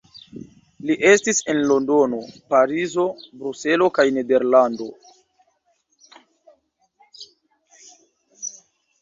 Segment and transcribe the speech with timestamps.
[0.89, 2.21] Li estis en Londono,
[2.53, 3.05] Parizo,
[3.43, 4.89] Bruselo kaj Nederlando.